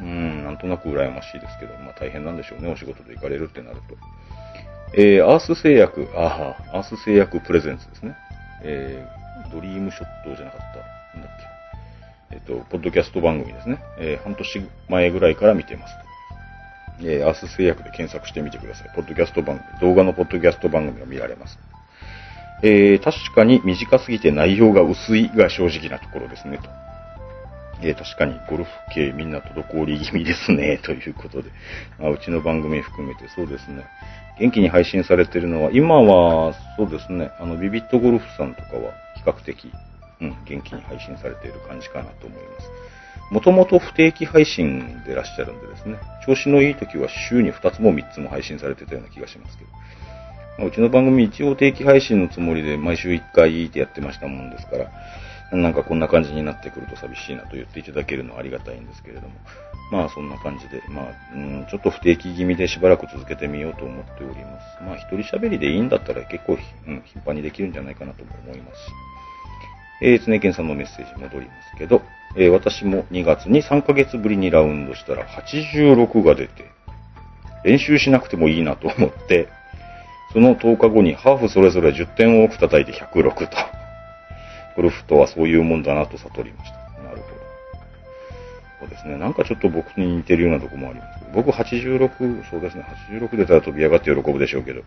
[0.00, 3.96] うん、なんとなく羨ましいですけど、まあ大変なんでしょうね、お仕事で行かれるってなると。
[4.94, 8.14] えー、アース製薬、ああ、アース製薬プレゼンツですね。
[8.62, 10.60] えー、ドリームショットじゃなかっ
[11.12, 11.38] た、なんだっ
[12.30, 12.36] け。
[12.36, 13.78] えっ、と、ポッドキャスト番組ですね。
[13.98, 16.12] えー半年前ぐらいから見てますと。
[17.00, 18.90] えー、アース製薬で検索してみてください。
[18.94, 21.58] ポッドキャスト番組、動画のポッドキャスト番組が見られます。
[22.62, 26.64] えー、確かに短すぎて内容が薄いが正直なところですね、と。
[27.84, 31.50] えー確かにゴルフ系みんな滞り気味ですね、 ということで。
[31.98, 33.82] まあ、うちの番組含めてそうですね。
[34.38, 39.72] 元気に配信されてるのは、今はそうですね、あの、ビビットゴルフさんとかは比較的、
[40.20, 42.70] うん、元気に配信されている感じかなと思います。
[43.32, 49.70] もともと不定期配信でいらっしゃるんでですね、調子のいい時は週に2つも3つも配信されてたような気がしますけど。
[50.58, 54.90] うちの番組一応定期配信のつもりで毎週1回ってやってましたもんですから、
[55.56, 59.28] なんかこんな感じになってくると寂しいなと言っていただけるのはありがたいんですけれども、
[59.90, 64.82] まあそんな感じで、まあ、うん、ちょっと不定期気味でしばらく続けてみようと思っております。
[64.82, 68.92] まあ一人喋りでいいんだったら結構、うん、頻繁にできるんじゃないかなとも思いますし。
[70.04, 72.02] えー、常健さんのメッセージ戻りますけど、
[72.36, 76.64] えー私も2月に3ヶ月ぶりにラウンドしたら86が出て、
[77.64, 79.48] 練習しなくてもいいなと思って、
[80.32, 83.56] その10日後にハーフそれぞれ10点を多く叩いて106と。
[84.76, 86.78] ゴルフとはそういうもんだなと悟りました。
[87.02, 87.22] なるほど。
[88.80, 89.18] そうですね。
[89.18, 91.24] なんかちょっと僕に似てるようなとこもあります。
[91.34, 92.84] 僕86、そうですね。
[93.10, 94.82] 86出たら飛び上がって喜ぶでしょうけど。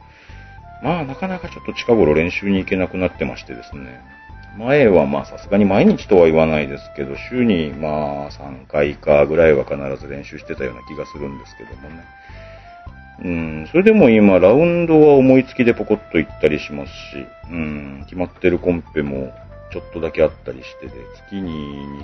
[0.82, 4.02] まあなかなかちょっと近頃練習に行けなくなってましてですね。
[4.58, 12.04] 前はまあさすがに毎日とは言わないですけど、週にまあ3回かぐらいは必ず練習してたような気がするんですけどもね。
[13.24, 19.34] うん、それでも今、ラウンドは思いつきでポコッと行ったりしますし、うん、決まってるコンペも
[19.72, 20.94] ちょっとだけあったりしてで、
[21.28, 21.52] 月に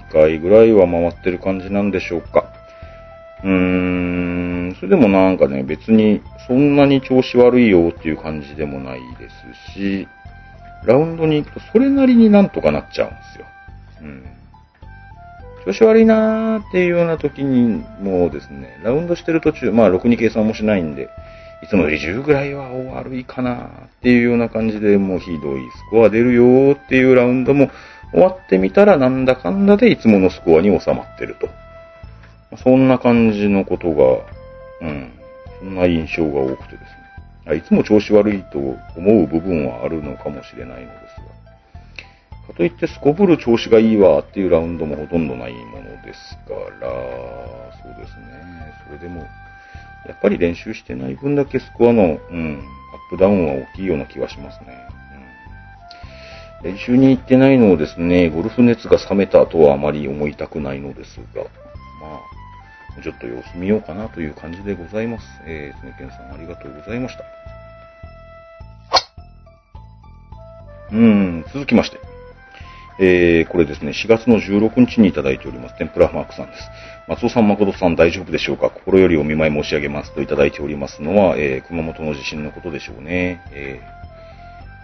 [0.08, 2.46] 2回ぐらいは回ってる感じなんでしょうか。
[3.44, 9.30] うーん、それでもなんかね、別にそんなに調子悪いよっていう感じでもないで
[9.66, 10.08] すし、
[10.86, 13.46] ラウンドに行くとそれなりになんとかなっちゃうんですよ。
[14.02, 14.41] うん。
[15.66, 21.10] 調子悪いなーっていうような時に、もうですね、ラウンドしてる途中、まあ、ろくに計算もしないんで、
[21.64, 23.70] いつもより10ぐらいは悪いかなーっ
[24.02, 27.70] ていうような感じで、もうひどいスコア出るよーっていうラウンドも
[28.12, 31.50] 終わってみたら、なんだかんだでいつものスコアに収まってると。
[32.58, 35.12] そんな感じのことが、うん、
[35.60, 36.78] そんな印象が多くてで
[37.46, 37.56] すね。
[37.58, 38.78] いつも調子悪いと思
[39.24, 41.31] う部分はあるのかもしれないのですが。
[42.52, 46.90] かといって、すこぶる調子がいいわっていうラウンドもほとんどないものですから、
[47.82, 48.74] そうですね。
[48.86, 49.22] それでも、
[50.08, 54.88] やっぱり練習してない分だけスコアの、うん、アップダウンは大きいような気がしますね。
[56.64, 61.50] うん、練習に行ってないのをですね、ゴルフ熱が冷めたとはあまり思いたくないのですが、ま
[63.00, 65.26] あ、ちょっと様子見ようかなという感じでございます。
[65.46, 67.24] えー、つねけんさんありがとうございました。
[70.92, 72.11] うん、続きまして。
[73.00, 76.70] えー、これですね、4月の16日にいただいております、天ぷらマークさんです。
[77.08, 78.70] 松尾さん、誠さん大丈夫でしょうか？
[78.70, 83.42] 心よりお見舞い申し上げますといただいておりますのは、えー、熊本の地震のことでしょうね。
[83.54, 83.82] え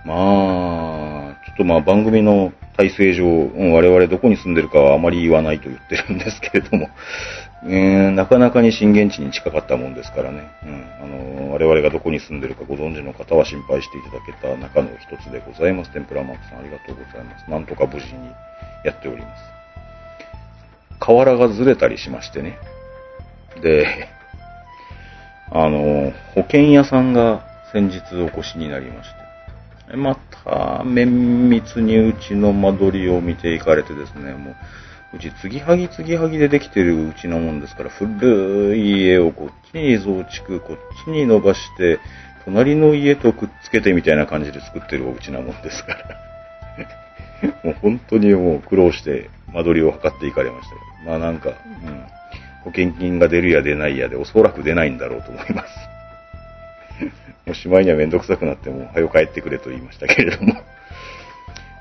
[0.05, 3.25] ー、まあ、ちょっとまあ番組の体制上、
[3.73, 6.89] 我々どこに住んでるかはあまり言わないと言ってるんですけれども、
[7.65, 15.91] えなかなかに震源地に近かったもんですからね、うん、あの我々がどこに住んでるかご存知の方は心配していただけた中の一つでございます。
[15.91, 17.49] 天ぷらマークさんありがとうございます。
[17.49, 18.29] なんとか無事に
[18.85, 19.43] やっております。
[20.99, 22.57] 瓦がずれたりしましてね。
[23.61, 24.07] で、
[25.51, 29.09] あの、保険屋さんが先日お越しになりまし
[29.89, 34.55] て、また、綿密にうちの間取りを見ていかれてですね、もう、
[35.13, 41.99] うち、継ぎはぎ継ぎはぎでできてるうちなもんですから、古い家をこっちに増築、こっちに伸ばして、
[42.45, 46.17] 隣の家とくっつけてみたいな感じで作ってるお家なもんですから。
[47.63, 50.75] もう本当にもう苦労して間取りを測っていかれました。
[51.09, 51.51] まあなんか、う
[51.89, 52.03] ん。
[52.63, 55.67] 保険金が出るや出ないやでおそらく出ないんだろうと思います。
[57.45, 60.53] もうしまいにはめんどくさくなっても、はよ帰ってくれと言いましたけれども。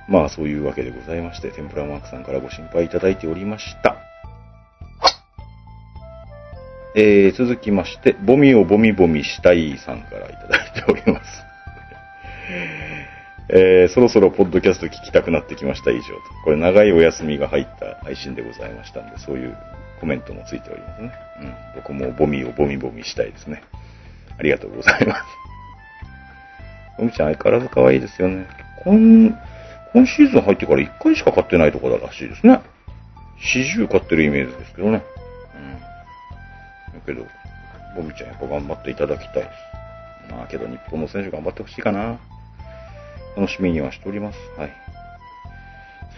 [0.09, 3.97] まあそういうわけでございまして、天ぷらマークさんからご心配いただいておりました。
[6.95, 11.45] えー、続きまして、ボミをボミボミしたいさんからいただいております。
[13.49, 16.07] えー、そろそろポッドキャスト聞きたくなってきました以上と。
[16.45, 19.57] これ長いお休みが入った配信でございましたんで、そういう
[20.01, 21.13] コメントもついておりますね。
[21.43, 21.55] うん。
[21.77, 23.63] 僕もボミをボミボミしたいですね。
[24.39, 25.23] ありがとうございます。
[26.99, 28.47] ボミちゃん相変わらず可愛いですよね。
[28.85, 29.39] 今、
[29.97, 32.61] 今シーズン入ってから1回しか買ってないところらしいですね。
[33.39, 35.03] 四十買ってるイメージですけどね。
[35.55, 37.01] うん。
[37.01, 37.27] だけど、
[37.97, 39.45] ボミちゃんやっぱ頑張っていただきたいで
[40.29, 40.33] す。
[40.33, 42.19] まあけど日本の選手頑張ってほしいかな。
[43.39, 44.39] 楽しみにはしております。
[44.59, 44.71] はい。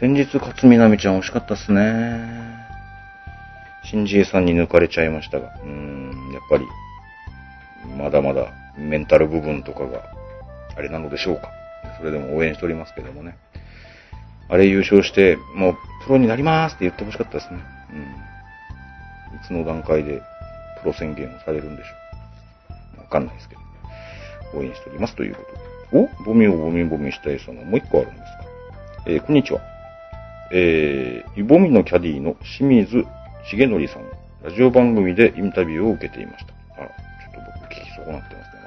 [0.01, 2.19] 先日、勝みなみちゃん惜しかったっすね。
[3.85, 6.67] 新次恵さんに抜かれちゃいましたが、うーん、やっぱり、
[7.97, 10.03] まだまだメンタル部分とかが、
[10.77, 11.53] あれなのでしょうか。
[11.97, 13.37] それでも応援しておりますけどもね。
[14.49, 17.61] あれ優勝して、もうプロになりますって言ってほしかったですね。
[17.93, 19.37] うん。
[19.37, 20.23] いつの段階で
[20.81, 21.91] プロ宣言をされるんでしょ
[22.99, 23.01] う。
[23.01, 23.61] わかんないですけど。
[24.55, 25.43] 応援しておりますというこ
[25.91, 26.09] とで。
[26.23, 28.45] おボミをボミボミしたいさんがもう一個あるんですか。
[29.07, 29.61] えーこんにちは。
[30.53, 33.07] えー、イボミのキャディの清水
[33.51, 34.03] 重則さん、
[34.45, 36.53] ラジオ番組でインタビューを受けていました。
[36.77, 38.58] あら、ちょっと僕聞き損なってますね、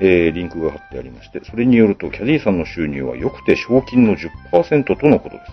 [0.00, 5.52] えー、リンクが貼ってありまして、それによると、キャディさんの収入は良くて賞金の10%とのことです。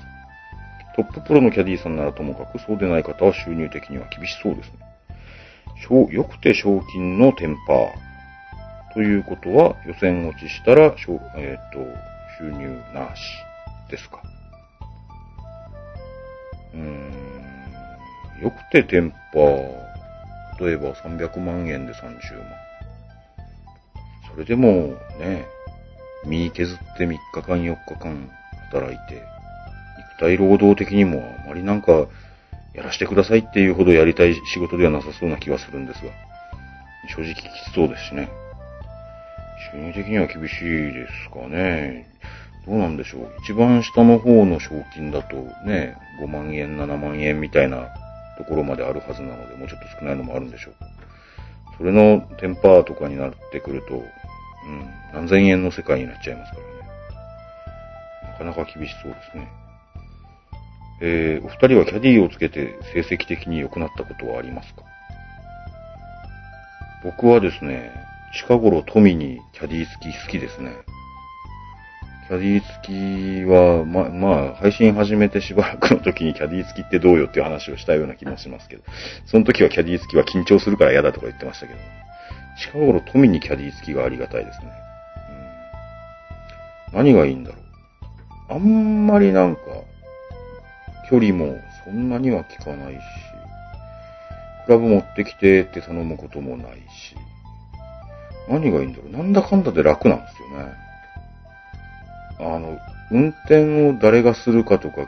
[0.95, 4.85] トッププロのキャディさんならともかく、そうでない方は収入的には厳しそうですね。
[6.11, 8.05] 良くて賞金のテンパー。
[8.93, 10.95] ということは、予選落ちしたら、
[11.35, 11.79] えっ、と、
[12.37, 13.21] 収入なし
[13.89, 14.21] ですか。
[16.73, 17.11] うーん、
[18.41, 20.65] よくてテンパー。
[20.65, 22.64] 例えば300万円で30万。
[24.35, 25.47] それでもね、
[26.25, 28.29] 身削って3日間4日間
[28.69, 29.23] 働いて、
[29.97, 32.07] 肉体労働的にもあまりなんか、
[32.73, 36.11] やらせてくださいっていうほどやりたい仕事ではなさそうな気がするんですが、
[37.15, 38.29] 正直きつそうですしね。
[39.71, 42.05] 収入的には厳しいですかね。
[42.67, 43.31] どうなんでしょう。
[43.43, 47.87] 一番下の方の賞金だとね、5万円、7万円みたいな
[48.37, 50.73] ところまであるはずなので、もうちょっと少ないのもあるんでしょう。
[51.77, 54.03] それのテンパーとかになってくると、
[54.65, 56.69] うん、何千円の世界になっちゃいますからね。
[58.31, 59.47] なかなか厳しそうですね。
[61.01, 64.83] えー、お二人はキャディをつけて成績的に良くなったことはありますか？
[67.03, 67.91] 僕はですね、
[68.33, 70.71] 近頃富にキャディー付き好きですね。
[72.27, 78.83] キャディー付きは、ま、まあ、配信始めてしばらくの時にキャディー付きってどうよっていう話をしたような気もしますけど、
[79.27, 81.79] その時はキャディー付きは緊張するから嫌だとか言ってましたけど、
[82.57, 84.67] 近頃富にキャディ付きがありがたいですね。
[86.91, 88.53] うん、何がいいんだろう。
[88.55, 89.61] あんまりなんか、
[91.09, 92.99] 距離もそんなには効かないし、
[94.65, 97.15] クラブ持ってきてって頼むこともないし、
[98.49, 99.11] 何がいいんだろう。
[99.11, 100.73] なんだかんだで楽なんですよね。
[102.39, 102.77] あの、
[103.11, 105.07] 運転を誰がするかとか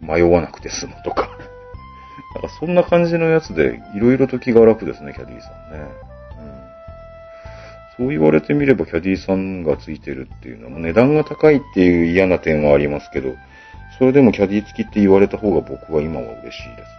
[0.00, 1.28] 迷わなくて済むとか。
[2.34, 6.03] なんかそんな感じのやつで、いろいろと気が楽ですね、キャディーさんね。
[7.96, 13.34] そう言われてみれば、キャディさんがついてるっていうのは、値段が高いっていう嫌な点はありますけど、
[13.98, 16.94] それでもキャディ付きって言われた方が僕は今は嬉しいです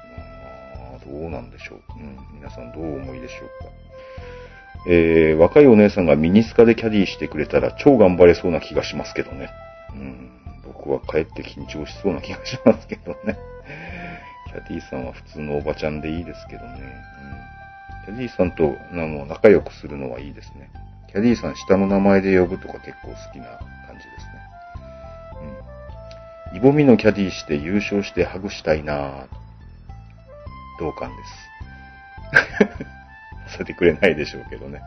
[1.12, 1.80] などうなんでしょう。
[1.98, 2.18] うん。
[2.36, 3.72] 皆さんどう思いでしょうか。
[4.88, 9.50] えー、若いお姉さんがミニスカでキャディしてくれたら超頑張れそうな気がしますけどね。
[9.94, 10.30] うん。
[10.64, 13.38] 僕は帰って緊張しそうな気がしますけどね。
[14.48, 16.70] キャディさんは普通のおばちゃんでいいですけどね。
[16.80, 17.55] うん。
[18.06, 18.76] キャディーさんと
[19.28, 20.70] 仲良くするのはいいですね。
[21.12, 23.46] キャディーさん下の名前で呼ぶとか結構好きな
[23.88, 24.42] 感じですね。
[26.52, 26.58] うん。
[26.58, 29.28] イボミのキャディーして優勝してハグしたいなぁ。
[30.80, 31.46] 同感です。
[33.52, 34.82] させてくれないでしょうけどね。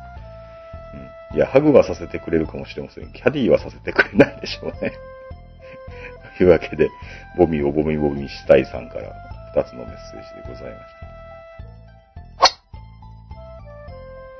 [1.33, 1.37] うん。
[1.37, 3.12] いや、ハグはさせてくれるかもしれません。
[3.12, 4.92] キャディーはさせてくれないでしょうね。
[6.37, 6.88] というわけで、
[7.37, 9.12] ボミをボミボミしたいさんから
[9.54, 10.97] 二つのメッセージでございました。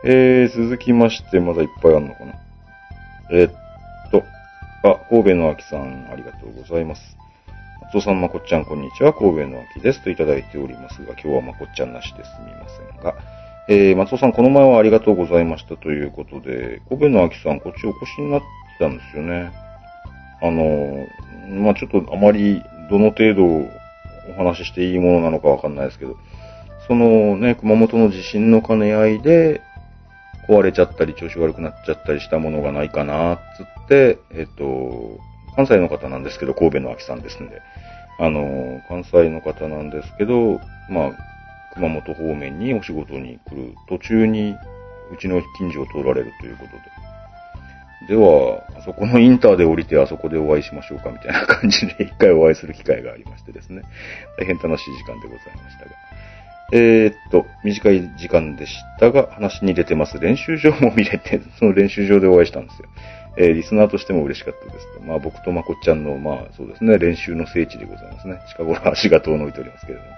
[0.05, 2.35] えー、続きまして、まだいっぱいあるのかな？
[3.33, 3.53] えーっ
[4.13, 4.23] と、
[4.85, 7.17] あ、神戸の秋さん、ありがとうございます。
[7.93, 9.13] 松尾さん、まこっちゃん、こんにちは。
[9.13, 10.05] 神戸の秋です。
[10.05, 13.17] といただいておりますが、今日はまこっちゃんなしですみませんが、
[13.69, 18.47] えー、松尾さん、この前はありがとうございましたということで、神戸の秋さん、こっちお越しになって
[18.79, 19.51] たんですよね。
[20.41, 21.07] あの、
[21.61, 23.69] まあ、ちょっとあまり、どの程度お
[24.37, 26.15] 話ししていいものなのかわかんないですけど、
[26.87, 29.61] そのね、熊本の地震の兼ね合いで、
[30.49, 35.18] 壊れちゃったり調子悪くなっちゃったりしたものがないかな、つって、えっと、
[35.55, 37.61] 関西の方なんですけど、神戸の秋さんですんで、
[38.18, 41.11] あの、関西の方なんですけど、まあ、
[41.75, 44.57] 熊本方面にお仕事に来る途中に、
[45.12, 46.99] うちの近所を通られるということで。
[48.09, 53.83] では、あそこのインターで降りてあそこでお会いしましょうかみたいな感じで一回お会いする機会がありましてですね。
[54.39, 55.91] 大変楽しい時間でございましたが。
[56.71, 62.89] えー、っと、短い時間でしたが、話に出てます練習場も見れて、 その練習場でお会いしたんですよ。
[63.39, 64.87] えーリスナーとしても嬉しかったです。
[65.07, 68.39] まあ僕とまこっちゃんの、まあそうですね、練習の聖地でございますね。
[68.49, 70.11] 近頃足が遠のいておりますけれども。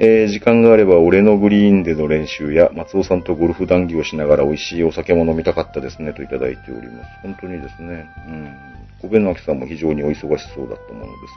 [0.00, 7.10] えー時間があれば俺のグリーンでの練習や松尾さんとゴルフ談義をしながら美味しいお酒も飲みたかったですねといただいております。
[7.22, 8.56] 本当にですね、うん。
[9.02, 11.32] 小部の秋さんも非常にお忙しそうだったものです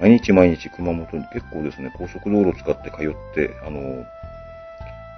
[0.00, 4.04] から、毎日毎日熊本に結構ですね、高速道路を使って通って、あの、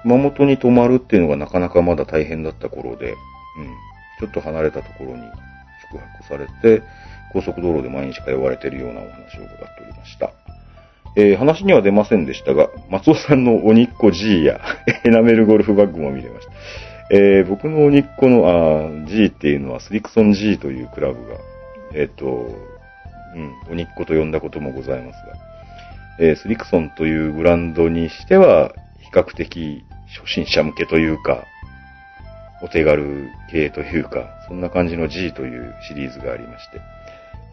[0.03, 3.17] 熊本に泊まるっていうのがなかなかまだ大変だった頃で、うん。
[4.21, 5.23] ちょっと離れたところに
[5.91, 6.85] 宿泊されて、
[7.33, 10.31] 高速道路で毎日通われているようなお話を伺っておりました。
[11.17, 14.61] えー話には出ませんでしたが、松尾さんの鬼っ子 G や
[15.05, 16.53] エナメルゴルフバッグも見れました。
[17.11, 21.37] えー僕の鬼っ子の、あー G っていうのはスリクソン G というクラブが、
[21.95, 22.27] えっ、と、
[23.35, 25.33] うん、鬼っ子と呼んだこともございますが、
[26.21, 29.85] えースリクソンというブランドにしては、比較的
[30.19, 31.45] 初心者向けというか、
[32.63, 36.81] お手軽系というか、そんな感じの G というシリーズがありまして、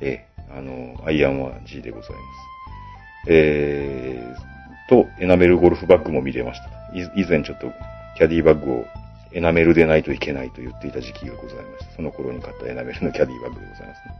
[0.01, 2.52] えーあの、アイアンは G でございます。
[3.27, 6.69] えー、と、エナメルゴルフバッグも見れました。
[7.15, 7.71] 以前ちょっと
[8.17, 8.85] キャディバッグを
[9.31, 11.95] エナメルでないといけないと言っていた時期がございました。
[11.95, 14.15] その頃に買ったエナメルのキャディバッグでございますね。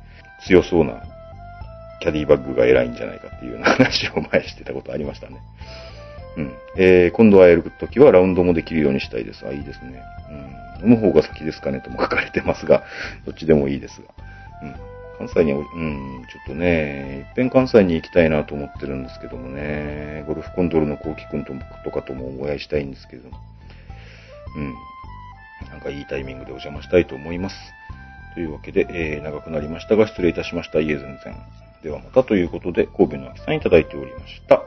[0.45, 1.04] 強そうな
[2.01, 5.38] キャディバッグが偉いんじゃないかっていうような話を前してたことありましたね。
[6.38, 6.54] うん。
[6.78, 9.45] えー、今度会える時はラウンドもできるようにしたいです。
[9.45, 10.01] あ、いいですね。
[10.82, 10.91] うん。
[10.91, 12.84] 飲む方が先ですかねとも書かれてますが、
[13.26, 14.08] どっちでもいいですが。
[14.64, 14.93] うん。
[15.18, 21.53] 関西に、うん、ちょっとね、いっぺん関西に行きたいなと思ってるんですけどもね、ゴルフコンドルのコウキ君と
[21.84, 23.38] とかともお会いしたいんですけども、
[24.55, 24.74] うん。
[25.70, 27.55] なんかいいタイミングでお邪魔したいと思います。
[28.34, 30.80] というわけで、えー、長くなりましたが、失礼いたしました。
[30.80, 31.36] いえ、全然。
[31.84, 34.61] ではまたということで、神戸の秋さんいただいておりました。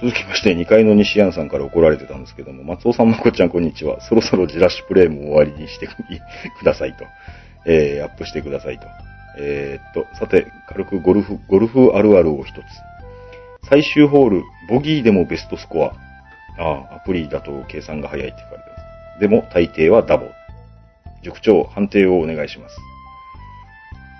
[0.00, 4.00] 続きまして、2階の西安さんから怒られてたんですけども、松尾さん、まこちゃん、こんにちは。
[4.00, 5.88] そろそろジラッシュプレイも終わりにして
[6.58, 7.04] くださいと。
[7.66, 8.86] えー、アップしてくださいと。
[9.38, 12.64] えーっと、さて、軽くゴルフ、ゴルフあるあるを一つ。
[13.68, 15.92] 最終ホール、ボギーでもベストスコア。
[16.58, 18.76] ああ、アプリだと計算が早いって書かれてま
[19.16, 19.20] す。
[19.20, 20.28] でも、大抵はダボ。
[21.22, 22.78] 塾長、判定をお願いします。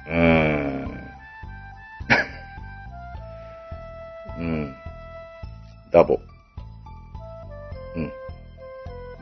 [0.08, 0.86] うー。
[0.86, 0.89] ん。
[5.90, 6.20] ダボ。
[7.96, 8.12] うん。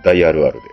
[0.02, 0.60] 大あるあるで。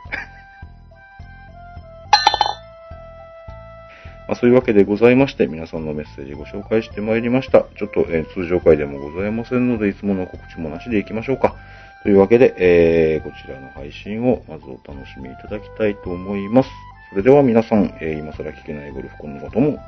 [4.27, 7.65] まあ、そういうわけでございまして、皆さんのメッセージご紹介してまいりました。
[7.77, 11.55] ちょっと、えー通常回でもございませんので、いつもの告知もなしでいきましょうか。
[12.03, 16.69] というわけで、えー、こちらの配信をまずお楽しみいただきたいと思います。
[17.09, 19.79] それでは皆さん、えー今更聞けないゴルフコンのことも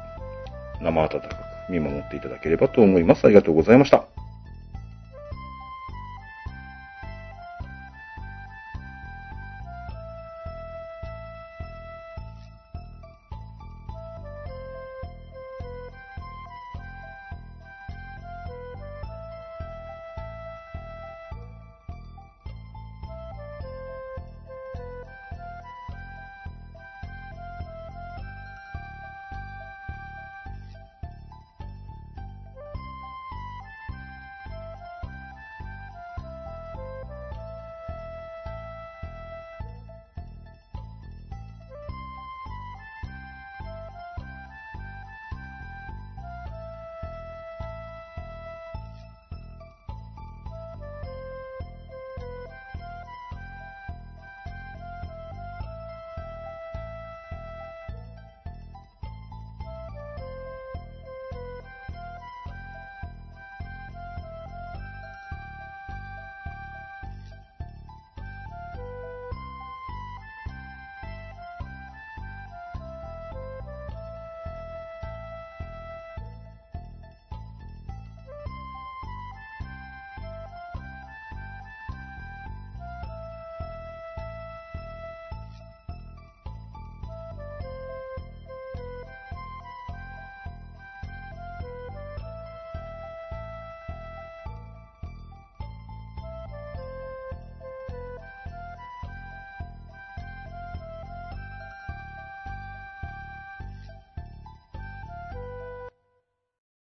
[0.81, 3.25] 生温かく見守っていただければと思います。
[3.25, 4.16] ありがとうございました。